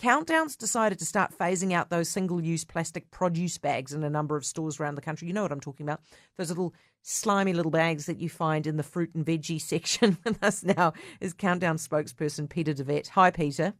Countdown's 0.00 0.56
decided 0.56 0.98
to 1.00 1.04
start 1.04 1.36
phasing 1.36 1.74
out 1.74 1.90
those 1.90 2.08
single 2.08 2.42
use 2.42 2.64
plastic 2.64 3.10
produce 3.10 3.58
bags 3.58 3.92
in 3.92 4.02
a 4.02 4.08
number 4.08 4.34
of 4.34 4.46
stores 4.46 4.80
around 4.80 4.94
the 4.94 5.02
country. 5.02 5.28
You 5.28 5.34
know 5.34 5.42
what 5.42 5.52
I'm 5.52 5.60
talking 5.60 5.84
about. 5.84 6.00
Those 6.38 6.48
little 6.48 6.72
slimy 7.02 7.52
little 7.52 7.70
bags 7.70 8.06
that 8.06 8.18
you 8.18 8.30
find 8.30 8.66
in 8.66 8.78
the 8.78 8.82
fruit 8.82 9.14
and 9.14 9.26
veggie 9.26 9.60
section. 9.60 10.16
With 10.24 10.42
us 10.42 10.64
now 10.64 10.94
is 11.20 11.34
Countdown 11.34 11.76
spokesperson 11.76 12.48
Peter 12.48 12.72
de 12.72 12.82
Wet. 12.82 13.08
Hi, 13.08 13.30
Peter. 13.30 13.74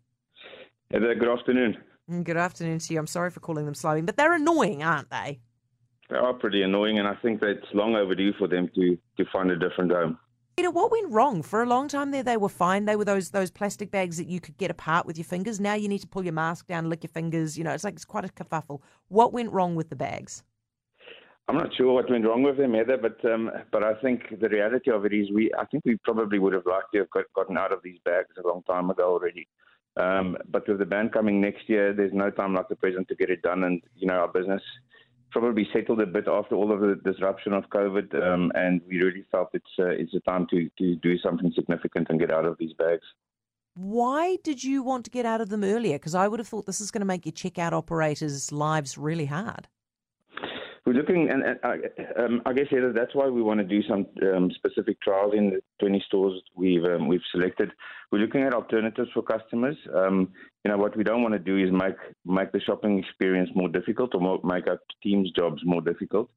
Heather, 0.90 1.14
good 1.14 1.28
afternoon. 1.28 1.78
Mm, 2.10 2.24
good 2.24 2.36
afternoon 2.36 2.80
to 2.80 2.92
you. 2.92 3.00
I'm 3.00 3.06
sorry 3.06 3.30
for 3.30 3.40
calling 3.40 3.64
them 3.64 3.74
slimy, 3.74 4.02
but 4.02 4.18
they're 4.18 4.34
annoying, 4.34 4.82
aren't 4.82 5.08
they? 5.08 5.40
They 6.10 6.16
are 6.16 6.34
pretty 6.34 6.60
annoying, 6.60 6.98
and 6.98 7.08
I 7.08 7.14
think 7.22 7.40
that 7.40 7.48
it's 7.48 7.66
long 7.72 7.94
overdue 7.94 8.34
for 8.38 8.46
them 8.46 8.68
to, 8.74 8.98
to 9.16 9.24
find 9.32 9.50
a 9.50 9.56
different 9.56 9.90
home. 9.90 10.18
What 10.68 10.90
went 10.90 11.10
wrong? 11.10 11.42
For 11.42 11.62
a 11.62 11.66
long 11.66 11.88
time 11.88 12.10
there, 12.10 12.22
they 12.22 12.36
were 12.36 12.48
fine. 12.48 12.84
They 12.84 12.96
were 12.96 13.04
those 13.04 13.30
those 13.30 13.50
plastic 13.50 13.90
bags 13.90 14.18
that 14.18 14.26
you 14.26 14.40
could 14.40 14.58
get 14.58 14.70
apart 14.70 15.06
with 15.06 15.16
your 15.16 15.24
fingers. 15.24 15.60
Now 15.60 15.74
you 15.74 15.88
need 15.88 16.00
to 16.00 16.06
pull 16.06 16.24
your 16.24 16.32
mask 16.32 16.66
down, 16.66 16.88
lick 16.88 17.02
your 17.02 17.08
fingers. 17.08 17.56
You 17.56 17.64
know, 17.64 17.72
it's 17.72 17.84
like 17.84 17.94
it's 17.94 18.04
quite 18.04 18.24
a 18.24 18.28
kerfuffle. 18.28 18.80
What 19.08 19.32
went 19.32 19.52
wrong 19.52 19.74
with 19.74 19.88
the 19.88 19.96
bags? 19.96 20.42
I'm 21.48 21.56
not 21.56 21.74
sure 21.74 21.92
what 21.92 22.08
went 22.10 22.24
wrong 22.24 22.42
with 22.42 22.58
them, 22.58 22.76
either, 22.76 22.96
but 22.96 23.24
um, 23.24 23.50
but 23.72 23.82
I 23.82 23.94
think 23.94 24.22
the 24.40 24.48
reality 24.48 24.90
of 24.90 25.04
it 25.04 25.12
is 25.12 25.30
we 25.32 25.50
I 25.58 25.64
think 25.66 25.84
we 25.84 25.96
probably 26.04 26.38
would 26.38 26.52
have 26.52 26.66
liked 26.66 26.92
to 26.92 26.98
have 26.98 27.10
got, 27.10 27.24
gotten 27.34 27.56
out 27.56 27.72
of 27.72 27.80
these 27.82 27.98
bags 28.04 28.28
a 28.38 28.46
long 28.46 28.62
time 28.64 28.90
ago 28.90 29.10
already. 29.10 29.48
Um, 29.96 30.36
but 30.48 30.68
with 30.68 30.78
the 30.78 30.84
ban 30.84 31.08
coming 31.08 31.40
next 31.40 31.68
year, 31.68 31.92
there's 31.92 32.12
no 32.12 32.30
time 32.30 32.54
like 32.54 32.68
the 32.68 32.76
present 32.76 33.08
to 33.08 33.16
get 33.16 33.30
it 33.30 33.42
done, 33.42 33.64
and 33.64 33.82
you 33.96 34.06
know 34.06 34.14
our 34.14 34.28
business 34.28 34.62
probably 35.30 35.68
settled 35.72 36.00
a 36.00 36.06
bit 36.06 36.28
after 36.28 36.54
all 36.54 36.72
of 36.72 36.80
the 36.80 37.00
disruption 37.04 37.52
of 37.52 37.64
COVID, 37.70 38.14
um, 38.22 38.52
and 38.54 38.80
we 38.88 39.00
really 39.00 39.24
felt 39.30 39.50
it's 39.54 39.78
uh, 39.78 39.86
it's 39.86 40.14
a 40.14 40.20
time 40.20 40.46
to 40.50 40.68
to 40.78 40.96
do 40.96 41.18
something 41.18 41.52
significant 41.54 42.08
and 42.10 42.18
get 42.18 42.30
out 42.30 42.44
of 42.44 42.56
these 42.58 42.72
bags. 42.74 43.04
Why 43.74 44.36
did 44.42 44.62
you 44.64 44.82
want 44.82 45.04
to 45.04 45.10
get 45.10 45.24
out 45.24 45.40
of 45.40 45.48
them 45.48 45.64
earlier? 45.64 45.96
Because 45.96 46.14
I 46.14 46.28
would 46.28 46.40
have 46.40 46.48
thought 46.48 46.66
this 46.66 46.80
is 46.80 46.90
going 46.90 47.00
to 47.00 47.06
make 47.06 47.24
your 47.24 47.32
checkout 47.32 47.72
operators' 47.72 48.50
lives 48.50 48.98
really 48.98 49.26
hard. 49.26 49.68
We're 50.90 50.96
looking, 50.96 51.30
and, 51.30 51.44
and 51.44 51.60
uh, 51.62 52.20
um, 52.20 52.42
I 52.46 52.52
guess 52.52 52.66
Heather, 52.68 52.92
that's 52.92 53.14
why 53.14 53.28
we 53.28 53.42
want 53.42 53.60
to 53.60 53.64
do 53.64 53.80
some 53.88 54.06
um, 54.34 54.50
specific 54.56 55.00
trials 55.00 55.34
in 55.36 55.50
the 55.50 55.60
20 55.78 56.02
stores 56.04 56.42
we've 56.56 56.82
um, 56.82 57.06
we've 57.06 57.20
selected. 57.30 57.70
We're 58.10 58.18
looking 58.18 58.42
at 58.42 58.54
alternatives 58.54 59.08
for 59.14 59.22
customers. 59.22 59.76
Um, 59.94 60.32
you 60.64 60.70
know, 60.72 60.78
what 60.78 60.96
we 60.96 61.04
don't 61.04 61.22
want 61.22 61.34
to 61.34 61.38
do 61.38 61.58
is 61.58 61.70
make 61.70 61.94
make 62.24 62.50
the 62.50 62.58
shopping 62.58 62.98
experience 62.98 63.50
more 63.54 63.68
difficult 63.68 64.16
or 64.16 64.20
more, 64.20 64.40
make 64.42 64.66
our 64.66 64.80
team's 65.00 65.30
jobs 65.30 65.62
more 65.64 65.80
difficult. 65.80 66.28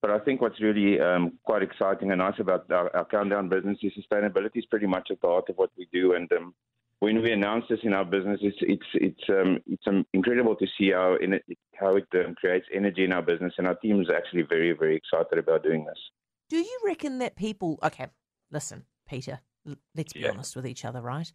But 0.00 0.10
I 0.10 0.20
think 0.20 0.40
what's 0.40 0.62
really 0.62 0.98
um, 0.98 1.32
quite 1.44 1.62
exciting 1.62 2.10
and 2.10 2.20
nice 2.20 2.40
about 2.40 2.70
our, 2.70 2.88
our 2.96 3.04
countdown 3.04 3.50
business 3.50 3.76
is 3.82 3.92
sustainability 3.92 4.56
is 4.56 4.64
pretty 4.70 4.86
much 4.86 5.08
at 5.10 5.20
the 5.20 5.28
heart 5.28 5.50
of 5.50 5.56
what 5.56 5.68
we 5.76 5.86
do, 5.92 6.14
and 6.14 6.32
um, 6.32 6.54
when 7.00 7.22
we 7.22 7.32
announce 7.32 7.64
this 7.68 7.78
in 7.82 7.92
our 7.92 8.04
business, 8.04 8.40
it's 8.42 8.56
it's 8.60 8.86
it's 8.94 9.24
um, 9.28 9.58
it's 9.66 9.86
um, 9.86 10.04
incredible 10.12 10.56
to 10.56 10.66
see 10.76 10.90
how 10.90 11.16
in 11.20 11.34
it, 11.34 11.44
how 11.78 11.96
it 11.96 12.06
um, 12.14 12.34
creates 12.34 12.66
energy 12.74 13.04
in 13.04 13.12
our 13.12 13.22
business, 13.22 13.54
and 13.58 13.66
our 13.66 13.76
team 13.76 14.00
is 14.00 14.08
actually 14.14 14.42
very 14.42 14.72
very 14.72 14.96
excited 14.96 15.38
about 15.38 15.62
doing 15.62 15.84
this. 15.84 15.98
Do 16.50 16.56
you 16.56 16.80
reckon 16.84 17.18
that 17.18 17.36
people? 17.36 17.78
Okay, 17.82 18.06
listen, 18.50 18.84
Peter. 19.08 19.40
Let's 19.94 20.14
be 20.14 20.20
yeah. 20.20 20.30
honest 20.30 20.56
with 20.56 20.66
each 20.66 20.84
other, 20.84 21.02
right? 21.02 21.30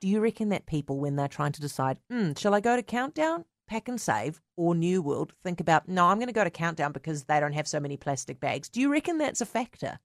Do 0.00 0.08
you 0.08 0.20
reckon 0.20 0.50
that 0.50 0.66
people, 0.66 0.98
when 0.98 1.16
they're 1.16 1.26
trying 1.26 1.52
to 1.52 1.60
decide, 1.60 1.98
mm, 2.12 2.38
shall 2.38 2.52
I 2.52 2.60
go 2.60 2.76
to 2.76 2.82
Countdown, 2.82 3.46
Pak'nSave, 3.70 4.40
or 4.56 4.74
New 4.74 5.00
World, 5.00 5.32
think 5.42 5.58
about, 5.58 5.88
no, 5.88 6.04
I'm 6.04 6.18
going 6.18 6.26
to 6.26 6.34
go 6.34 6.44
to 6.44 6.50
Countdown 6.50 6.92
because 6.92 7.24
they 7.24 7.40
don't 7.40 7.54
have 7.54 7.66
so 7.66 7.80
many 7.80 7.96
plastic 7.96 8.40
bags? 8.40 8.68
Do 8.68 8.82
you 8.82 8.92
reckon 8.92 9.16
that's 9.16 9.40
a 9.40 9.46
factor? 9.46 9.98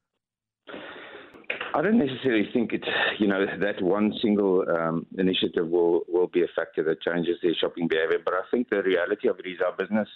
I 1.74 1.82
don't 1.82 1.98
necessarily 1.98 2.48
think 2.54 2.72
it's 2.74 2.88
you 3.20 3.28
know 3.28 3.46
that 3.60 3.82
one 3.82 4.14
single 4.22 4.64
um, 4.70 5.06
initiative 5.18 5.68
will 5.68 6.04
will 6.08 6.28
be 6.28 6.44
a 6.44 6.48
factor 6.56 6.84
that 6.84 7.02
changes 7.02 7.38
their 7.42 7.56
shopping 7.56 7.88
behavior. 7.88 8.20
But 8.24 8.36
I 8.36 8.42
think 8.52 8.70
the 8.70 8.84
reality 8.84 9.28
of 9.28 9.40
it 9.40 9.48
is 9.48 9.60
our 9.66 9.76
business 9.76 10.08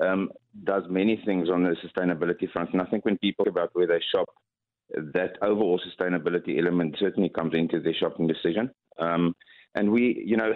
um, 0.00 0.30
does 0.62 0.84
many 0.88 1.20
things 1.24 1.48
on 1.50 1.64
the 1.64 1.76
sustainability 1.84 2.50
front, 2.52 2.72
and 2.72 2.82
I 2.82 2.86
think 2.86 3.04
when 3.04 3.18
people 3.18 3.44
talk 3.44 3.52
about 3.52 3.70
where 3.72 3.86
they 3.86 4.00
shop, 4.14 4.28
that 4.90 5.32
overall 5.42 5.80
sustainability 5.80 6.58
element 6.58 6.96
certainly 6.98 7.28
comes 7.28 7.54
into 7.54 7.80
their 7.80 7.94
shopping 7.94 8.26
decision. 8.26 8.70
Um, 8.98 9.34
and 9.76 9.90
we, 9.90 10.22
you 10.24 10.36
know, 10.36 10.52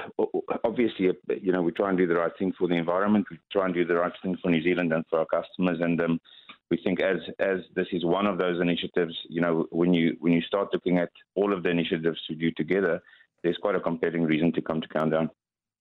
obviously, 0.63 1.11
you 1.41 1.51
know, 1.51 1.63
we 1.63 1.73
try 1.73 1.89
and 1.89 1.99
do 1.99 2.07
the 2.07 2.15
right 2.15 2.31
thing 2.39 2.53
for 2.57 2.69
the 2.69 2.75
environment. 2.77 3.27
We 3.31 3.39
try 3.51 3.65
and 3.65 3.75
do 3.75 3.85
the 3.85 3.97
right 3.97 4.13
thing 4.23 4.37
for 4.41 4.51
New 4.51 4.63
Zealand 4.63 4.93
and 4.93 5.05
for 5.11 5.19
our 5.19 5.27
customers. 5.27 5.79
And 5.81 6.01
um, 6.01 6.21
we 6.71 6.79
think 6.83 7.01
as 7.01 7.17
as 7.39 7.61
this 7.75 7.87
is 7.93 8.05
one 8.05 8.27
of 8.27 8.39
those 8.39 8.61
initiatives, 8.61 9.15
you 9.29 9.41
know, 9.41 9.67
when 9.71 9.95
you 9.95 10.17
when 10.21 10.33
you 10.33 10.43
start 10.43 10.69
looking 10.73 10.99
at 10.99 11.11
all 11.35 11.53
of 11.53 11.63
the 11.63 11.71
initiatives 11.71 12.21
to 12.29 12.35
do 12.35 12.51
together, 12.53 13.01
there's 13.43 13.57
quite 13.59 13.75
a 13.75 13.81
compelling 13.81 14.25
reason 14.25 14.53
to 14.53 14.63
come 14.63 14.81
to 14.81 14.89
Countdown. 14.89 15.31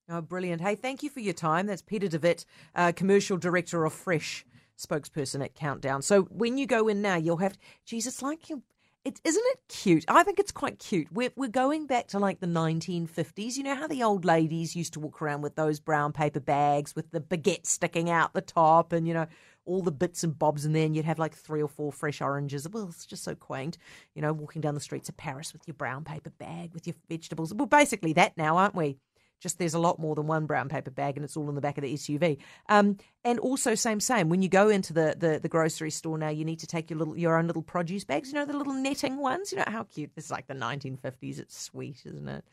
Oh, 0.09 0.21
brilliant! 0.21 0.61
Hey, 0.61 0.75
thank 0.75 1.03
you 1.03 1.09
for 1.09 1.19
your 1.19 1.33
time. 1.33 1.67
That's 1.67 1.81
Peter 1.81 2.07
de 2.07 2.19
Wet, 2.19 2.45
uh, 2.75 2.93
commercial 2.95 3.37
director 3.37 3.83
of 3.83 3.93
Fresh, 3.93 4.45
spokesperson 4.77 5.43
at 5.43 5.55
Countdown. 5.55 6.01
So 6.01 6.23
when 6.23 6.57
you 6.57 6.65
go 6.65 6.87
in 6.87 7.01
now, 7.01 7.15
you'll 7.15 7.37
have. 7.37 7.57
Geez, 7.85 8.07
it's 8.07 8.21
like 8.21 8.49
you. 8.49 8.63
It, 9.05 9.21
isn't 9.23 9.43
it 9.45 9.59
cute? 9.69 10.03
I 10.09 10.23
think 10.23 10.37
it's 10.37 10.51
quite 10.51 10.79
cute. 10.79 11.07
We're, 11.11 11.31
we're 11.37 11.47
going 11.47 11.87
back 11.87 12.07
to 12.07 12.19
like 12.19 12.41
the 12.41 12.47
1950s. 12.47 13.55
You 13.55 13.63
know 13.63 13.75
how 13.75 13.87
the 13.87 14.03
old 14.03 14.25
ladies 14.25 14.75
used 14.75 14.93
to 14.93 14.99
walk 14.99 15.21
around 15.21 15.41
with 15.43 15.55
those 15.55 15.79
brown 15.79 16.11
paper 16.11 16.41
bags 16.41 16.93
with 16.93 17.11
the 17.11 17.21
baguette 17.21 17.65
sticking 17.65 18.09
out 18.09 18.33
the 18.33 18.41
top 18.41 18.91
and, 18.91 19.07
you 19.07 19.13
know, 19.13 19.27
all 19.67 19.81
the 19.81 19.91
bits 19.91 20.23
and 20.23 20.37
bobs 20.37 20.65
in 20.65 20.73
there, 20.73 20.85
and 20.85 20.95
you'd 20.95 21.05
have 21.05 21.19
like 21.19 21.35
three 21.35 21.61
or 21.61 21.67
four 21.67 21.91
fresh 21.91 22.21
oranges. 22.21 22.67
Well, 22.69 22.87
it's 22.87 23.05
just 23.05 23.23
so 23.23 23.35
quaint, 23.35 23.77
you 24.15 24.21
know, 24.21 24.33
walking 24.33 24.61
down 24.61 24.73
the 24.73 24.79
streets 24.79 25.09
of 25.09 25.17
Paris 25.17 25.53
with 25.53 25.67
your 25.67 25.75
brown 25.75 26.03
paper 26.03 26.31
bag 26.31 26.73
with 26.73 26.87
your 26.87 26.95
vegetables. 27.09 27.53
We're 27.53 27.65
basically 27.65 28.13
that 28.13 28.37
now, 28.37 28.57
aren't 28.57 28.75
we? 28.75 28.97
Just 29.39 29.59
there's 29.59 29.73
a 29.73 29.79
lot 29.79 29.99
more 29.99 30.15
than 30.15 30.27
one 30.27 30.45
brown 30.45 30.69
paper 30.69 30.91
bag, 30.91 31.15
and 31.15 31.23
it's 31.23 31.37
all 31.37 31.49
in 31.49 31.55
the 31.55 31.61
back 31.61 31.77
of 31.77 31.83
the 31.83 31.93
SUV. 31.93 32.37
Um, 32.69 32.97
and 33.23 33.39
also, 33.39 33.75
same 33.75 33.99
same. 33.99 34.29
When 34.29 34.41
you 34.41 34.49
go 34.49 34.69
into 34.69 34.93
the, 34.93 35.15
the, 35.17 35.39
the 35.39 35.49
grocery 35.49 35.91
store 35.91 36.17
now, 36.17 36.29
you 36.29 36.45
need 36.45 36.59
to 36.59 36.67
take 36.67 36.89
your 36.89 36.99
little 36.99 37.17
your 37.17 37.37
own 37.37 37.47
little 37.47 37.61
produce 37.61 38.03
bags. 38.03 38.29
You 38.29 38.35
know 38.35 38.45
the 38.45 38.57
little 38.57 38.73
netting 38.73 39.17
ones. 39.17 39.51
You 39.51 39.59
know 39.59 39.65
how 39.67 39.83
cute. 39.83 40.11
This 40.15 40.25
is 40.25 40.31
like 40.31 40.47
the 40.47 40.53
1950s. 40.53 41.39
It's 41.39 41.59
sweet, 41.59 42.01
isn't 42.05 42.27
it? 42.27 42.45